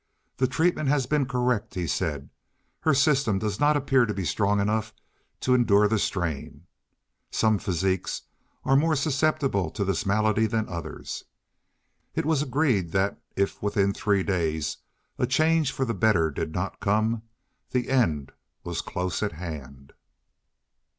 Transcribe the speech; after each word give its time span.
"The 0.37 0.47
treatment 0.47 0.89
has 0.89 1.05
been 1.05 1.27
correct," 1.27 1.75
he 1.75 1.85
said. 1.85 2.31
"Her 2.79 2.93
system 2.95 3.37
does 3.37 3.59
not 3.59 3.77
appear 3.77 4.07
to 4.07 4.15
be 4.15 4.25
strong 4.25 4.59
enough 4.59 4.93
to 5.41 5.53
endure 5.53 5.87
the 5.87 5.99
strain. 5.99 6.65
Some 7.29 7.59
physiques 7.59 8.23
are 8.63 8.75
more 8.75 8.95
susceptible 8.95 9.69
to 9.69 9.85
this 9.85 10.03
malady 10.03 10.47
than 10.47 10.67
others." 10.67 11.25
It 12.15 12.25
was 12.25 12.41
agreed 12.41 12.93
that 12.93 13.21
if 13.35 13.61
within 13.61 13.93
three 13.93 14.23
days 14.23 14.77
a 15.19 15.27
change 15.27 15.71
for 15.71 15.85
the 15.85 15.93
better 15.93 16.31
did 16.31 16.51
not 16.51 16.79
come 16.79 17.21
the 17.69 17.87
end 17.91 18.31
was 18.63 18.81
close 18.81 19.21
at 19.21 19.33
hand. 19.33 19.93